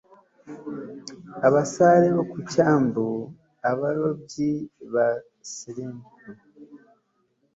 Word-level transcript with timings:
abasare 1.47 2.07
bo 2.15 2.23
ku 2.31 2.39
cyambu, 2.51 3.07
abarobyi 3.71 4.51
ba 4.93 5.07
shrimp 5.51 6.03